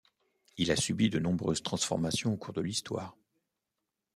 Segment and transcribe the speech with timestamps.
[0.57, 3.15] Il a subi de nombreuses transformations au cours de l'histoire.